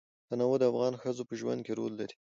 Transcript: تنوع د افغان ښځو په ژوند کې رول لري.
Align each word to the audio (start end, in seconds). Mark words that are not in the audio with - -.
تنوع 0.27 0.55
د 0.59 0.63
افغان 0.71 0.93
ښځو 1.01 1.23
په 1.29 1.33
ژوند 1.39 1.61
کې 1.65 1.73
رول 1.79 1.93
لري. 1.99 2.15